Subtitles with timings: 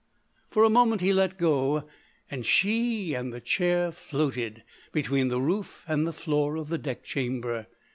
[0.49, 1.87] For a moment he let go,
[2.31, 7.03] and she and the chair floated between the roof and the floor of the deck
[7.03, 7.67] chamber.